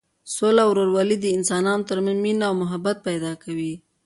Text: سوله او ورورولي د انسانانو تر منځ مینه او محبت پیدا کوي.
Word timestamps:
سوله 0.33 0.61
او 0.65 0.71
ورورولي 0.71 1.17
د 1.21 1.25
انسانانو 1.37 1.87
تر 1.89 1.97
منځ 2.05 2.17
مینه 2.25 2.43
او 2.49 2.53
محبت 2.61 2.97
پیدا 3.07 3.31
کوي. 3.43 3.73